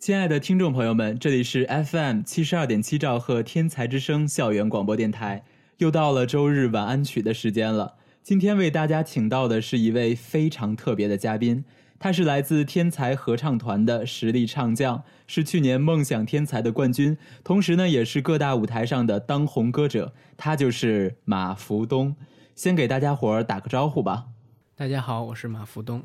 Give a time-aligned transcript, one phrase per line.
[0.00, 5.44] 亲爱的听众朋友们，这里是 FM 七十二点七兆赫天才之声校园广播电台，
[5.76, 7.96] 又到了周日晚安曲的时间了。
[8.22, 11.66] 今天为大家请到的是一位非常特别的嘉宾，
[11.98, 22.16] 他是来自天才合唱团的实力唱将，是去年梦想天才的冠军，同时呢也是各大舞台上的当红歌者，他就是马福东。
[22.54, 24.28] 先给大家伙儿打个招呼吧。
[24.74, 26.02] 大家好，我是马福东。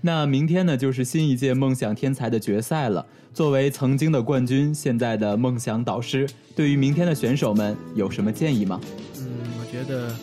[0.00, 3.04] 那明天呢，就是新一届梦想天才的决赛了。
[3.34, 8.80] 作为曾经的冠军，现在的梦想导师，对于明天的选手们有什么建议吗？
[9.18, 9.26] 嗯，
[9.60, 10.14] 我觉得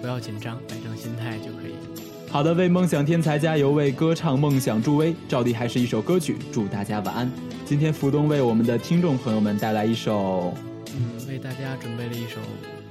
[0.00, 1.74] 不要紧张，摆正心态就可以。
[2.28, 5.14] 好的，为梦想天才加油，为歌唱梦想助威。
[5.28, 7.30] 照例还是一首歌曲，祝大家晚安。
[7.64, 10.52] 今天福东为我们的听众朋友们带来一首，
[10.96, 12.38] 嗯，为大家准备了一首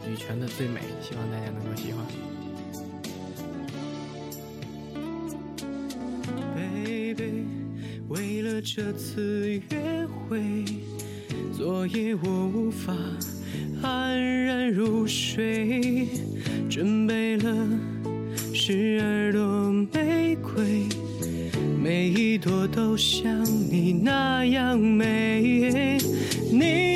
[0.09, 2.05] 羽泉的《最美》，希望大家能够喜欢。
[8.75, 10.63] 这次约会，
[11.51, 12.93] 昨夜我无法
[13.81, 16.07] 安然入睡，
[16.69, 17.67] 准备了
[18.53, 20.87] 十二朵玫瑰，
[21.81, 25.97] 每一朵都像你那样美。
[26.51, 26.88] 你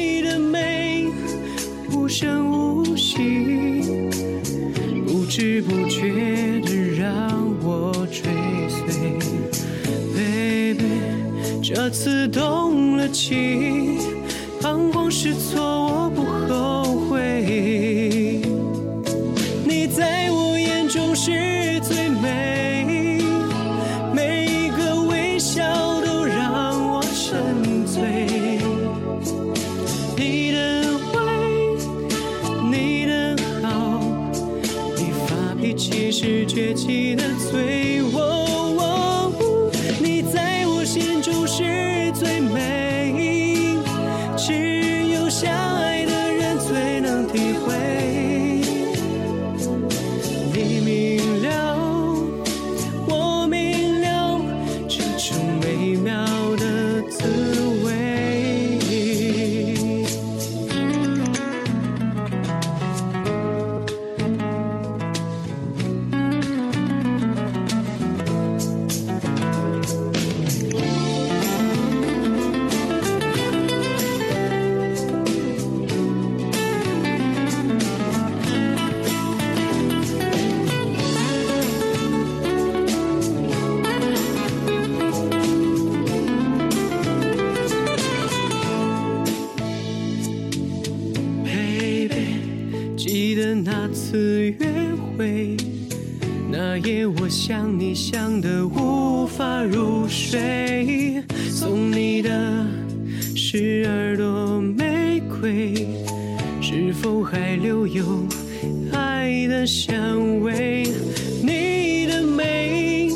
[11.94, 14.00] 刺动了情，
[14.60, 18.42] 彷徨失措，我不后悔。
[19.64, 23.22] 你在我眼中是最美，
[24.12, 28.28] 每一个微笑都让我沉醉。
[30.18, 31.22] 你的坏，
[32.72, 34.02] 你的好，
[34.98, 38.02] 你发脾气时倔气的嘴。
[94.14, 94.68] 次约
[95.18, 95.58] 会，
[96.52, 102.64] 那夜我想你想得无法入睡，送你的
[103.36, 105.88] 十二朵玫瑰，
[106.62, 108.06] 是否还留有
[108.92, 110.84] 爱的香味？
[111.42, 113.10] 你的美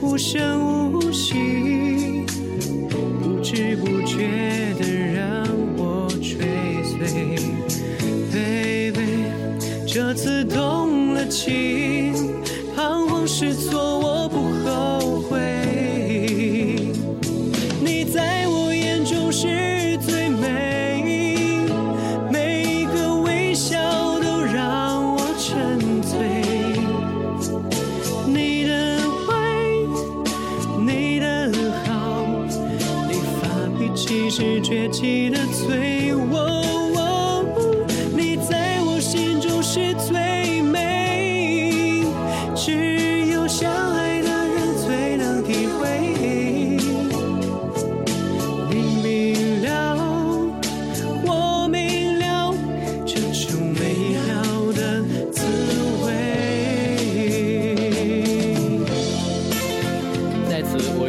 [0.00, 1.34] 无声无息，
[10.78, 12.38] 动了情。
[13.30, 15.38] 是错，我不后悔。
[17.80, 21.66] 你在我眼中是最美，
[22.32, 23.78] 每一个微笑
[24.18, 26.18] 都让我沉醉。
[28.26, 29.30] 你的坏，
[30.84, 31.52] 你的
[31.84, 32.26] 好，
[33.08, 33.46] 你发
[33.78, 36.14] 脾气时倔气的嘴。
[36.14, 36.77] 你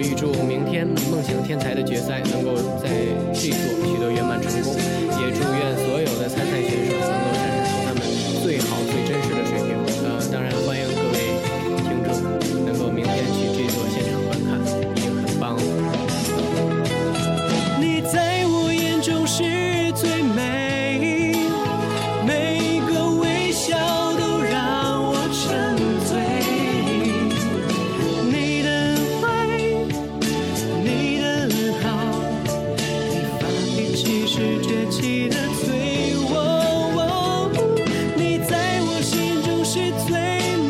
[0.10, 2.90] 预祝明天梦想天才的决赛能够在
[3.32, 5.99] 这座取得圆满成功，也祝愿所有
[40.40, 40.69] blame